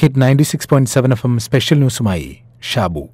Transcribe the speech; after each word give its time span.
Hit 0.00 0.22
ninety 0.22 0.42
six 0.42 0.68
point 0.68 0.90
seven 0.90 1.12
F 1.12 1.26
M 1.26 1.38
special 1.38 1.78
ന്യൂസുമായി 1.78 2.36
Shabu. 2.72 3.08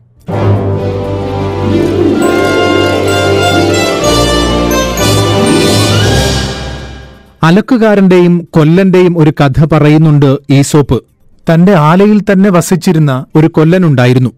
അലക്കുകാരന്റെയും 7.42 8.48
കൊല്ലന്റെയും 8.50 9.18
ഒരു 9.18 9.32
കഥ 9.40 9.64
പറയുന്നുണ്ട് 9.72 10.36
ഈസോപ്പ്. 10.50 11.04
തന്റെ 11.52 11.74
ആലയിൽ 11.74 12.20
തന്നെ 12.20 12.50
വസിച്ചിരുന്ന 12.50 13.26
ഒരു 13.34 13.46
കൊല്ലനുണ്ടായിരുന്നു 13.46 14.30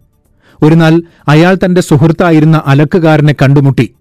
ഒരു 0.63 0.75
നാൾ 0.75 1.03
അയാൾ 1.29 1.59
തന്റെ 1.65 1.81
സുഹൃത്തായിരുന്ന 1.81 2.63
അലക്കുകാരനെ 2.67 3.35
കണ്ടുമുട്ടി. 3.43 3.95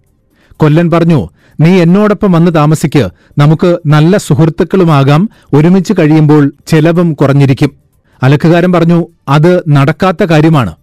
കൊല്ലൻ 0.52 0.90
പറഞ്ഞു 0.90 1.28
നീ 1.60 1.80
എന്നോടൊപ്പം 1.82 2.32
വന്ന് 2.32 2.54
താമസിക്ക്. 2.54 3.08
നമുക്ക് 3.38 3.78
നല്ല 3.86 4.16
സുഹൃത്തുക്കളുമാകാം. 4.16 5.28
ഒരുമിച്ച് 5.54 5.92
കഴിയുമ്പോൾ 5.98 6.52
ചെലവും 6.66 7.12
കുറഞ്ഞിരിക്കും. 7.12 7.87
അലക്കുകാരൻ 8.22 8.72
പറഞ്ഞു 8.72 9.06
അത് 9.28 9.62
നടക്കാത്ത 9.68 10.24
കാര്യമാണ്. 10.24 10.74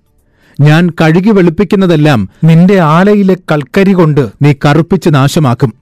ഞാൻ 0.62 0.90
കഴുകി 0.90 1.30
വെളുപ്പിക്കുന്നതെല്ലാം 1.30 2.30
നിന്റെ 2.44 2.80
ആലയിലെ 2.80 3.38
കൽക്കരി 3.52 3.92
കൊണ്ട് 3.92 4.30
നീ 4.42 4.54
കറുപ്പിച്ച് 4.66 5.10
നാശമാക്കും. 5.10 5.74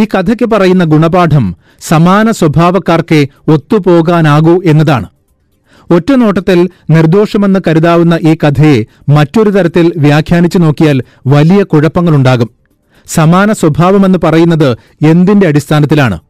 ഈ 0.00 0.04
കഥയ്ക്ക് 0.04 0.50
പറയുന്ന 0.50 0.84
ഗുണപാഠം 0.84 1.56
സമാന 1.80 2.30
സ്വഭാവക്കാർക്കേ 2.30 3.26
ഒത്തുപോകാനാകൂ 3.48 4.62
എന്നതാണ്. 4.64 5.06
ഒറ്റനോട്ടത്തിൽ 5.90 6.70
നിർദോഷമെന്ന് 6.90 7.60
കരുതാവുന്ന 7.66 8.18
ഈ 8.22 8.34
കഥയെ 8.34 8.84
മറ്റൊരു 9.08 9.50
തരത്തിൽ 9.50 9.92
വ്യാഖ്യാനിച്ചു 9.96 10.58
നോക്കിയാൽ 10.58 11.02
വലിയ 11.26 11.62
കുഴപ്പങ്ങളുണ്ടാകും. 11.62 12.50
സമാന 13.06 13.52
സ്വഭാവമെന്ന് 13.52 14.18
പറയുന്നത് 14.24 14.78
എന്തിന്റെ 15.06 15.46
അടിസ്ഥാനത്തിലാണ്? 15.46 16.20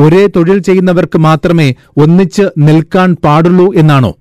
ഒരേ 0.00 0.26
തൊഴിൽ 0.36 0.58
ചെയ്യുന്നവർക്ക് 0.58 1.18
മാത്രമേ 1.18 1.74
ഒന്നിച്ച് 1.96 2.42
നിൽക്കാൻ 2.58 3.16
പാടുള്ളൂ 3.24 3.74
എന്നാണോ? 3.74 4.14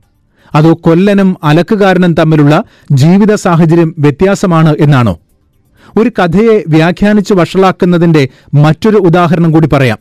അതോ 0.56 0.74
കൊല്ലനും 0.82 1.38
അലക്കുകാരനും 1.44 2.14
തമ്മിലുള്ള 2.14 2.64
ജീവിത 2.92 3.34
സാഹചര്യം 3.36 3.96
വ്യത്യാസമാണ് 4.00 4.76
എന്നാണോ? 4.80 5.20
ഒരു 6.00 6.10
കഥയെ 6.10 6.64
വ്യാഖ്യാനിച്ച് 6.68 7.34
വഷളാക്കുന്നതിന്റെ 7.34 8.30
മറ്റൊരു 8.54 8.98
ഉദാഹരണം 8.98 9.52
കൂടി 9.52 9.68
പറയാം. 9.68 9.98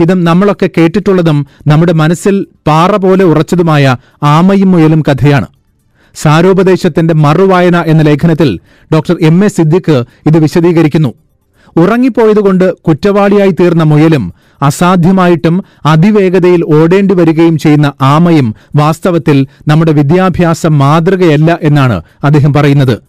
ഇതും 0.00 0.24
നമ്മളൊക്കെ 0.24 0.70
കേട്ടിട്ടുള്ളതും 0.78 1.46
നമ്മുടെ 1.66 1.92
മനസ്സിൽ 1.92 2.46
പാറ 2.66 2.96
പോലെ 2.96 3.24
ഉറച്ചതുമായ 3.24 3.96
ആമയും 4.22 4.70
മുയലും 4.72 5.02
കഥയാണ്. 5.02 5.46
സാരോപദേശത്തിന്റെ 6.14 7.14
മറുവായന 7.14 7.76
എന്ന 7.86 8.02
ലേഖനത്തിൽ 8.02 8.60
ഡോക്ടർ 8.94 9.16
എം 9.20 9.44
എ 9.44 9.48
സിദ്ദിഖ് 9.48 10.04
ഇത് 10.26 10.38
വിശദീകരിക്കുന്നു. 10.38 11.14
ഉറങ്ങിപ്പോയതുകൊണ്ട് 11.76 12.72
കുറ്റവാളിയായി 12.76 13.50
തീർന്ന 13.50 13.82
മുയലും 13.82 14.32
അസാധ്യമായിട്ടും 14.62 15.64
അതിവേഗതയിൽ 15.86 16.64
ഓടേണ്ടി 16.74 17.14
വരികയും 17.14 17.58
ചെയ്യുന്ന 17.58 17.92
ആമയും 18.02 18.54
വാസ്തവത്തിൽ 18.76 19.46
നമ്മുടെ 19.68 19.92
വിദ്യാഭ്യാസ 19.92 20.66
മാതൃകയല്ല 20.66 21.58
എന്നാണ് 21.62 22.02
അദ്ദേഹം 22.24 22.54
പറയുന്നത്. 22.54 23.02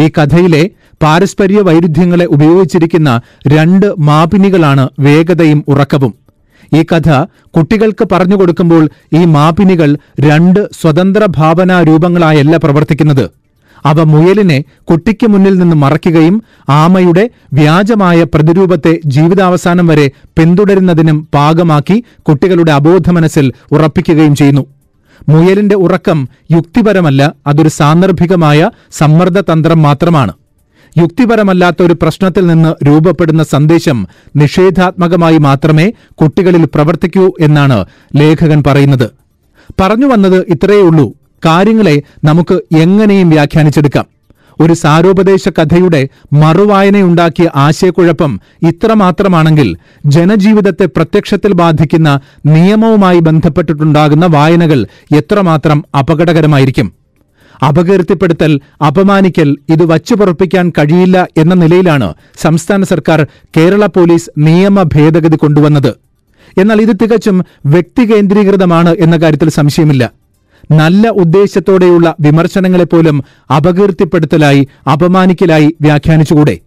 ഈ 0.00 0.08
കഥയിലെ 0.08 0.70
പാരസ്പര്യ 1.02 1.60
വൈരുദ്ധ്യങ്ങളെ 1.60 2.24
ഉപയോഗിച്ചിരിക്കുന്ന 2.24 3.20
രണ്ട് 3.46 3.94
മാപിനികളാണ് 3.98 4.88
വേഗതയും 5.00 5.64
ഉറക്കവും. 5.68 6.14
ഈ 6.74 6.82
കഥ 6.82 7.24
കുട്ടികൾക്ക് 7.56 8.08
പറഞ്ഞു 8.12 8.36
കൊടുക്കുമ്പോൾ 8.36 8.88
ഈ 9.12 9.24
മാപിനികൾ 9.24 9.96
രണ്ട് 10.20 10.68
സ്വതന്ത്ര 10.82 11.28
ഭാവനാ 11.36 11.82
രൂപങ്ങളായല്ല 11.82 12.56
പ്രവർത്തിക്കുന്നത്. 12.56 13.43
അവ 13.84 14.04
മുയലിനെ 14.04 14.64
കുട്ടിക്ക് 14.84 15.26
മുന്നിൽ 15.26 15.54
നിന്ന് 15.58 15.76
മറയ്ക്കുകയും 15.76 16.42
ആമയുടെ 16.68 17.30
വ്യാജമായ 17.52 18.22
പ്രതിരൂപത്തെ 18.22 19.00
ജീവിതാവസാനം 19.06 19.86
വരെ 19.86 20.10
പിന്തുടരുന്നതിനും 20.38 21.28
പാകമാക്കി 21.34 22.04
കുട്ടികളുടെ 22.18 22.72
അബോധ 22.72 23.10
മനസ്സിൽ 23.10 23.52
ഉറപ്പിക്കുകയും 23.72 24.34
ചെയ്യുന്നു. 24.34 24.66
മുയലിന്റെ 25.28 25.76
ഉറക്കം 25.76 26.28
യുക്തിപരമല്ല 26.52 27.32
അതൊരു 27.46 27.68
സാന്ദർഭികമായ 27.68 28.70
സമ്മർദ്ദതന്ത്രം 28.92 29.82
മാത്രമാണ്. 29.82 30.32
യുക്തിപരമല്ലാത്ത 30.98 31.82
ഒരു 31.82 31.92
പ്രശ്നത്തിൽ 31.92 32.46
നിന്ന് 32.46 32.84
രൂപപ്പെടുന്ന 32.86 33.42
സന്ദേശം 33.42 34.08
നിഷേധാത്മകമായി 34.36 35.38
മാത്രമേ 35.38 35.92
കുട്ടികളിൽ 36.12 36.64
പ്രവർത്തിക്കൂ 36.64 37.32
എന്നാണ് 37.40 37.84
ലേഖകൻ 38.16 38.62
പറയുന്നത്. 38.66 39.10
പറഞ്ഞു 39.80 40.06
വന്നത് 40.06 40.38
ഇത്രയേ 40.48 40.82
ഉള്ളൂ. 40.82 41.14
കാര്യങ്ങളെ 41.44 42.02
നമുക്ക് 42.24 42.54
എങ്ങനെയും 42.76 43.30
വ്യാഖ്യാനിച്ചെടുക്കാം. 43.30 44.06
ഒരു 44.60 44.72
സാരോപദേശ 44.72 45.48
കഥയുടെ 45.48 46.08
മറുവായനയുണ്ടാക്കിയ 46.32 47.50
ആശയക്കുഴപ്പം 47.56 48.40
ഇത്രമാത്രമാണെങ്കിൽ 48.68 49.76
ജനജീവിതത്തെ 50.06 50.86
പ്രത്യക്ഷത്തിൽ 50.86 51.52
ബാധിക്കുന്ന 51.52 52.20
നിയമവുമായി 52.46 53.20
ബന്ധപ്പെട്ടിട്ടുണ്ടാകുന്ന 53.20 54.26
വായനകൾ 54.26 54.86
എത്രമാത്രം 55.16 55.84
അപകടകരമായിരിക്കും. 55.98 56.92
അപകീർത്തിപ്പെടുത്തൽ 57.68 58.60
അപമാനിക്കൽ 58.86 59.56
ഇത് 59.68 59.84
വച്ചുപുറപ്പിക്കാൻ 59.84 60.70
കഴിയില്ല 60.70 61.28
എന്ന 61.36 61.54
നിലയിലാണ് 61.54 62.14
സംസ്ഥാന 62.38 62.84
സർക്കാർ 62.84 63.26
കേരള 63.56 63.86
പോലീസ് 63.86 64.30
നിയമ 64.38 64.82
ഭേദഗതി 64.82 65.36
കൊണ്ടുവന്നത്. 65.36 65.94
എന്നാൽ 66.60 66.82
ഇത് 66.82 66.96
തികച്ചും 67.02 67.44
വ്യക്തികേന്ദ്രീകൃതമാണ് 67.66 68.96
എന്ന 69.00 69.16
കാര്യത്തിൽ 69.16 69.50
സംശയമില്ല. 69.50 70.23
നല്ല 70.70 71.08
ഉദ്ദേശത്തോടെയുള്ള 71.08 72.14
വിമർശനങ്ങളെപ്പോലും 72.20 73.24
അപകീർത്തിപ്പെടുത്തലായി 73.56 74.68
അപമാനിക്കലായി 74.92 75.74
വ്യാഖ്യാനിച്ചുകൂടെ? 75.80 76.58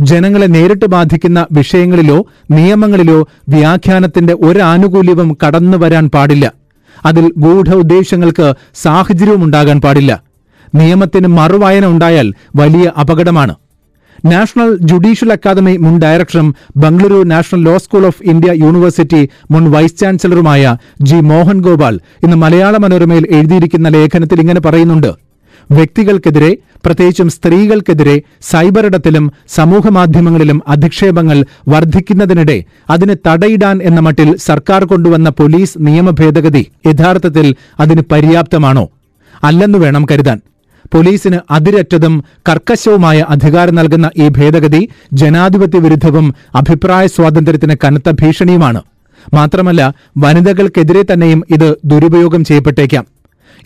ജനങ്ങളെ 0.00 0.46
നേരിട്ട് 0.46 0.84
ബാധിക്കുന്ന 0.84 1.46
വിഷയങ്ങളിലോ 1.52 2.26
നിയമങ്ങളിലോ 2.50 3.28
വ്യാഖ്യാനത്തിന്റെ 3.48 4.32
ഒരാനുകൂല്യവും 4.32 5.38
കടന്നു 5.46 5.78
വരാൻ 5.78 6.10
പാടില്ല. 6.10 6.52
അതിൽ 7.06 7.32
ഗൂഢ 7.36 7.68
ഉദ്ദേശങ്ങൾക്ക് 7.68 8.54
സാഹചര്യവും 8.74 9.44
ഉണ്ടാകാൻ 9.44 9.80
പാടില്ല. 9.80 10.22
നിയമത്തിന് 10.74 11.28
മറുവായന 11.28 11.86
ഉണ്ടായാൽ 11.86 12.34
വലിയ 12.56 12.92
അപകടമാണ്. 13.00 13.54
നാഷണൽ 14.24 14.78
ജുഡീഷ്യൽ 14.80 15.32
അക്കാദമി 15.32 15.76
മുൻ 15.76 15.98
ഡയറക്ടറും 15.98 16.54
Bengaluru 16.76 17.24
national 17.24 17.64
law 17.64 17.78
school 17.78 18.06
of 18.06 18.22
India 18.22 18.52
university 18.52 19.28
മുൻ 19.50 19.70
വൈസ് 19.70 19.98
ചാൻസലറുമായ 20.00 20.76
ജി 21.02 21.14
മോഹൻ 21.14 21.60
ഗോപാൽ 21.60 22.00
ഇന്ന് 22.22 22.36
മലയാള 22.36 22.76
മനോരമയിൽ 22.76 23.26
എഴുതിയിരിക്കുന്ന 23.30 23.88
ലേഖനത്തിൽ 23.88 24.40
ഇങ്ങനെ 24.40 24.60
പറയുന്നുണ്ട്. 24.60 25.28
വ്യക്തികൾക്കെതിരെ 25.72 26.56
പ്രത്യേകിച്ചും 26.86 27.30
സ്ത്രീകൾക്കെതിരെ 27.30 28.22
സൈബർ 28.42 28.86
ഇടത്തിലും 28.86 29.32
സമൂഹമാധ്യമങ്ങളിലും 29.48 30.62
അധിക്ഷേപങ്ങൾ 30.68 31.44
വർദ്ധിക്കുന്നതിനിടെ 31.68 32.64
അതിന് 32.90 33.16
തടയിടാൻ 33.26 33.80
എന്ന 33.82 34.00
മട്ടിൽ 34.00 34.36
സർക്കാർ 34.36 34.84
കൊണ്ടുവന്ന 34.84 35.28
പോലീസ് 35.28 35.78
നിയമ 35.80 36.10
ഭേദഗതി 36.10 36.66
യഥാർത്ഥത്തിൽ 36.86 37.54
അതിന് 37.80 38.02
പര്യാപ്തമാണോ? 38.12 38.88
അല്ലെന്നു 39.44 39.78
വേണം 39.78 40.06
കരുതാൻ. 40.10 40.40
പോലീസിന് 40.94 41.38
അതിരറ്റതും 41.50 42.24
കർക്കശവുമായ 42.48 43.26
അധികാരം 43.28 43.74
നൽകുന്ന 43.74 44.10
ഈ 44.16 44.28
ഭേദഗതി 44.28 44.88
ജനാധിപത്യ 45.12 45.78
വിരുദ്ധവും 45.78 46.34
അഭിപ്രായ 46.54 47.06
സ്വാതന്ത്ര്യത്തിന് 47.06 47.76
കനത്ത 47.84 48.10
ഭീഷണിയുമാണ്. 48.10 48.82
മാത്രമല്ല 49.34 49.94
വനിതകൾക്കെതിരെ 50.16 51.02
തന്നെയും 51.02 51.42
ഇത് 51.50 51.76
ദുരുപയോഗം 51.84 52.44
ചെയ്യപ്പെട്ടേക്കാം. 52.44 53.06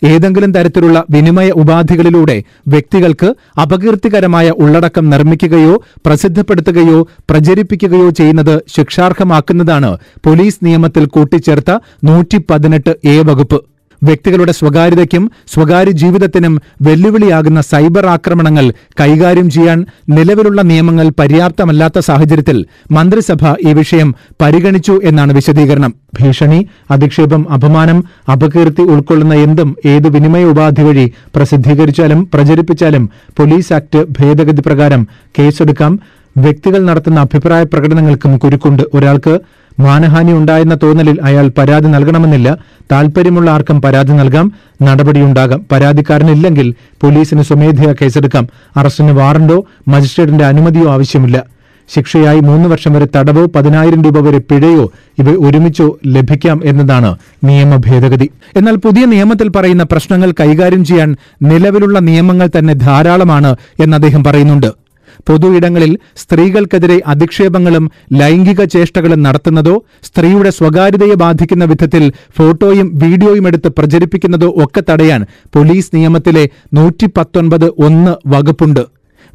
ഏതെങ്കിലും 0.03 0.51
തരത്തിലുള്ള 0.51 1.03
വിനിമയ 1.09 1.49
ഉപാധികളിലൂടെ 1.51 2.43
വ്യക്തികൾക്ക് 2.67 3.59
അപകീർത്തികരമായ 3.61 4.49
ഉള്ളടക്കം 4.49 5.09
നിർമ്മിക്കുകയോ 5.09 5.81
പ്രസിദ്ധപ്പെടുത്തുകയോ 6.05 7.07
പ്രചരിപ്പിക്കുകയോ 7.29 8.09
ചെയ്യുന്നത് 8.09 8.61
ശിക്ഷാർഹമാക്കുന്നതാണ് 8.75 9.97
പോലീസ് 10.25 10.59
നിയമത്തിൽ 10.63 11.05
കൂട്ടിച്ചേർത്ത 11.05 11.79
നൂറ്റി 12.03 12.37
പതിനെട്ട് 12.37 12.95
എ 13.05 13.21
വകുപ്പ്. 13.21 13.72
വ്യക്തികളുടെ 14.03 14.51
സ്വകാര്യതയ്ക്കും 14.51 15.31
സ്വകാര്യ 15.53 15.91
ജീവിതത്തിനും 15.91 16.61
വെല്ലുവിളിയാകുന്ന 16.81 17.61
സൈബർ 17.61 18.05
ആക്രമണങ്ങൾ 18.05 18.73
കൈകാര്യം 18.99 19.49
ചെയ്യാൻ 19.49 19.85
നിലവിലുള്ള 20.09 20.61
നിയമങ്ങൾ 20.61 21.11
പര്യാപ്തമല്ലാത്ത 21.19 21.99
സാഹചര്യത്തിൽ 21.99 22.65
മന്ത്രിസഭ 22.91 23.69
ഈ 23.69 23.73
വിഷയം 23.73 24.15
പരിഗണിച്ചു 24.41 25.01
എന്നാണ് 25.03 25.33
വിശദീകരണം. 25.33 25.93
ഭീഷണി 26.19 26.67
അധിക്ഷേപം 26.91 27.51
അപമാനം 27.53 28.03
അപകീർത്തി 28.31 28.81
ഉൾക്കൊള്ളുന്ന 28.81 29.33
എന്തും 29.33 29.75
ഏത് 29.85 30.07
വിനിമയ 30.07 30.43
ഉപാധി 30.43 30.81
വഴി 30.81 31.13
പ്രസിദ്ധീകരിച്ചാലും 31.35 32.29
പ്രചരിപ്പിച്ചാലും 32.33 33.09
പോലീസ് 33.39 33.73
ആക്ട് 33.73 34.05
ഭേദഗതി 34.19 34.61
പ്രകാരം 34.61 35.07
കേസെടുക്കാം. 35.39 35.99
വ്യക്തികൾ 36.37 36.85
നടത്തുന്ന 36.85 37.19
അഭിപ്രായ 37.19 37.63
പ്രകടനങ്ങൾക്കും 37.63 38.37
കുരുക്കുണ്ട്. 38.37 38.83
ഒരാൾക്ക് 38.93 39.39
മാനഹാനി 39.79 40.31
ഉണ്ടായെന്ന 40.31 40.77
തോന്നലിൽ 40.83 41.19
അയാൾ 41.23 41.51
പരാതി 41.57 41.87
നൽകണമെന്നില്ല. 41.87 42.49
താൽപര്യമുള്ള 42.91 43.51
ആർക്കും 43.51 43.81
പരാതി 43.81 44.11
നൽകാം. 44.11 44.51
നടപടിയുണ്ടാകാം. 44.81 45.65
പരാതിക്കാരനില്ലെങ്കിൽ 45.71 46.73
പോലീസിന് 47.01 47.41
സ്വമേധയാ 47.41 47.93
കേസെടുക്കാം. 48.01 48.47
അറസ്റ്റിന് 48.77 49.11
വാറണ്ടോ 49.11 49.65
മജിസ്ട്രേറ്റിന്റെ 49.87 50.45
അനുമതിയോ 50.45 50.91
ആവശ്യമില്ല. 50.91 51.53
ശിക്ഷയായി 51.95 52.39
മൂന്ന് 52.39 52.69
വർഷം 52.69 52.93
വരെ 52.93 53.07
തടവോ 53.15 53.45
പതിനായിരം 53.45 54.03
രൂപ 54.03 54.19
വരെ 54.19 54.37
പിഴയോ 54.37 54.91
ഇവ 55.19 55.29
ഒരുമിച്ചോ 55.29 55.99
ലഭിക്കാം 56.07 56.61
എന്നതാണ് 56.65 57.17
നിയമ 57.43 57.75
ഭേദഗതി. 57.75 58.29
എന്നാൽ 58.55 58.75
പുതിയ 58.75 59.05
നിയമത്തിൽ 59.05 59.49
പറയുന്ന 59.49 59.83
പ്രശ്നങ്ങൾ 59.83 60.31
കൈകാര്യം 60.31 60.85
ചെയ്യാൻ 60.85 61.15
നിലവിലുള്ള 61.41 61.99
നിയമങ്ങൾ 61.99 62.49
തന്നെ 62.59 62.73
ധാരാളമാണ് 62.73 63.55
എന്ന് 63.79 63.97
അദ്ദേഹം 63.97 64.23
പറയുന്നുണ്ട്. 64.23 64.82
പൊതു 65.29 65.55
ഇടങ്ങളിൽ 65.57 65.97
സ്ത്രീകൾക്കെതിരെ 66.17 67.01
അധിക്ഷേപങ്ങളും 67.07 67.91
ലൈംഗിക 68.13 68.63
ചേഷ്ടകളും 68.63 69.23
നടത്തുന്നതോ 69.23 69.75
സ്ത്രീയുടെ 70.03 70.49
സ്വകാര്യതയെ 70.49 71.13
ബാധിക്കുന്ന 71.13 71.65
വിധത്തിൽ 71.65 72.11
ഫോട്ടോയും 72.37 72.89
വീഡിയോയും 72.93 73.47
എടുത്ത് 73.47 73.67
പ്രചരിപ്പിക്കുന്നതോ 73.67 74.49
ഒക്കെ 74.65 74.83
തടയാൻ 74.89 75.25
പോലീസ് 75.55 75.95
നിയമത്തിലെ 75.95 76.49
നൂറ്റി 76.73 77.09
പത്തൊൻപത് 77.17 77.65
ഒന്ന് 77.87 78.15
വകുപ്പുണ്ട്. 78.27 78.83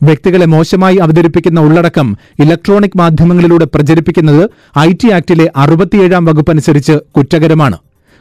വ്യക്തികളെ 0.03 0.47
മോശമായി 0.47 0.97
അവതരിപ്പിക്കുന്ന 0.97 1.61
ഉള്ളടക്കം 1.61 2.17
ഇലക്ട്രോണിക് 2.41 2.99
മാധ്യമങ്ങളിലൂടെ 2.99 3.65
പ്രചരിപ്പിക്കുന്നത് 3.65 4.43
ഐ 4.79 4.93
ടി 4.93 5.09
ആക്ടിലെ 5.11 5.53
അറുപത്തിയേഴാം 5.57 6.25
വകുപ്പനുസരിച്ച് 6.25 6.99
കുറ്റകരമാണ്. 7.17 7.79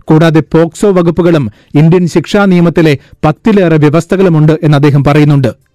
കൂടാതെ 0.07 0.41
പോക്സോ 0.53 0.91
വകുപ്പുകളും 0.91 1.51
ഇന്ത്യൻ 1.75 2.07
ശിക്ഷാ 2.07 2.45
നിയമത്തിലെ 2.45 2.97
പത്തിലേറെ 3.25 3.77
വ്യവസ്ഥകളുമുണ്ട് 3.77 4.53
എന്ന് 4.63 4.77
അദ്ദേഹം 4.77 5.03
പറയുന്നുണ്ട്. 5.03 5.66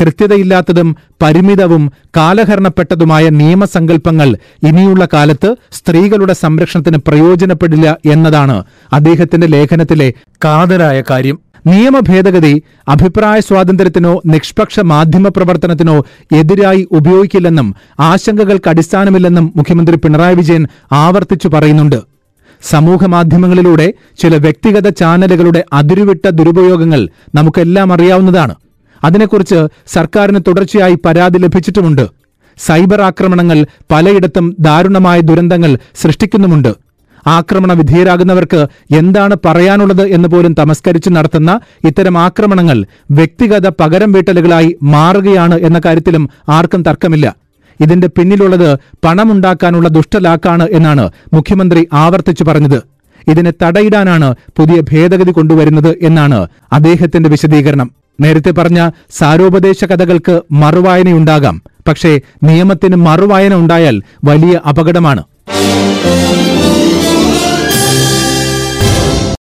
കൃത്യതയില്ലാത്തതും 0.00 0.96
പരിമിതവും 1.22 1.92
കാലഹരണപ്പെട്ടതുമായ 2.16 3.28
നിയമസങ്കല്പങ്ങൾ 3.28 4.36
ഇനിയുള്ള 4.62 5.08
കാലത്ത് 5.12 5.56
സ്ത്രീകളുടെ 5.72 6.32
സംരക്ഷണത്തിന് 6.32 6.98
പ്രയോജനപ്പെടില്ല 6.98 7.98
എന്നതാണ് 8.06 8.64
അദ്ദേഹത്തിന്റെ 8.92 9.46
ലേഖനത്തിലെ 9.46 10.12
കാതലായ 10.44 11.02
കാര്യം. 11.10 11.38
നിയമ 11.66 11.98
ഭേദഗതി 11.98 12.62
അഭിപ്രായ 12.88 13.40
സ്വാതന്ത്ര്യത്തിനോ 13.40 14.22
നിഷ്പക്ഷ 14.26 14.80
മാധ്യമ 14.80 15.28
പ്രവർത്തനത്തിനോ 15.28 16.04
എതിരായി 16.36 16.88
ഉപയോഗിക്കില്ലെന്നും 16.92 17.74
ആശങ്കകൾക്ക് 18.00 18.68
അടിസ്ഥാനമില്ലെന്നും 18.68 19.52
മുഖ്യമന്ത്രി 19.56 19.96
പിണറായി 19.96 20.34
വിജയൻ 20.34 20.66
ആവർത്തിച്ചു 20.92 21.48
പറയുന്നുണ്ട്. 21.48 22.00
സമൂഹ 22.62 23.06
മാധ്യമങ്ങളിലൂടെ 23.06 23.94
ചില 24.18 24.36
വ്യക്തിഗത 24.36 24.88
ചാനലുകളുടെ 24.88 25.64
അതിരുവിട്ട 25.72 26.28
ദുരുപയോഗങ്ങൾ 26.28 27.08
നമുക്കെല്ലാം 27.34 27.92
അറിയാവുന്നതാണ്. 27.92 28.54
അതിനെക്കുറിച്ച് 29.04 29.66
സർക്കാരിന് 29.86 30.40
തുടർച്ചയായി 30.46 30.94
പരാതി 30.94 31.38
ലഭിച്ചിട്ടുമുണ്ട്. 31.38 32.08
സൈബർ 32.58 33.00
ആക്രമണങ്ങൾ 33.00 33.66
പലയിടത്തും 33.90 34.56
ദാരുണമായ 34.60 35.20
ദുരന്തങ്ങൾ 35.20 35.78
സൃഷ്ടിക്കുന്നുമുണ്ട്. 35.94 36.74
ആക്രമണ 37.26 37.72
വിധേയരാകുന്നവർക്ക് 37.72 38.68
എന്താണ് 38.96 39.36
പറയാനുള്ളത് 39.46 40.06
എന്ന് 40.06 40.28
പോലും 40.28 40.54
തമസ്കരിച്ച് 40.58 41.10
നടത്തുന്ന 41.10 41.60
ഇത്തരം 41.84 42.18
ആക്രമണങ്ങൾ 42.18 42.84
വ്യക്തിഗത 43.10 43.68
പകരം 43.68 44.12
വീട്ടലുകളായി 44.12 44.76
മാറുകയാണ് 44.82 45.54
എന്ന 45.54 45.80
കാര്യത്തിലും 45.84 46.28
ആർക്കും 46.48 46.82
തർക്കമില്ല. 46.82 47.36
ഇതിന്റെ 47.80 48.06
പിന്നിലുള്ളത് 48.06 48.78
പണമുണ്ടാക്കാനുള്ള 49.04 49.88
ദുഷ്ടലാക്കാണ് 49.88 50.68
എന്നാണ് 50.70 51.10
മുഖ്യമന്ത്രി 51.32 51.88
ആവർത്തിച്ചു 51.92 52.44
പറഞ്ഞത്. 52.44 52.82
ഇതിനെ 53.28 53.52
തടയിടാനാണ് 53.62 54.34
പുതിയ 54.56 54.80
ഭേദഗതി 54.80 55.32
കൊണ്ടുവരുന്നത് 55.32 55.96
എന്നാണ് 56.02 56.46
അദ്ദേഹത്തിന്റെ 56.72 57.28
വിശദീകരണം. 57.28 57.90
നേരത്തെ 58.20 58.50
പറഞ്ഞ 58.50 58.90
സാരോപദേശ 59.10 59.84
കഥകൾക്ക് 59.84 60.42
മറുവായനയുണ്ടാകാം. 60.50 61.62
പക്ഷേ 61.88 62.20
നിയമത്തിന് 62.42 62.96
മറുവായന 62.96 63.54
ഉണ്ടായാൽ 63.54 64.02
വലിയ 64.24 64.60
അപകടമാണ്. 64.68 65.22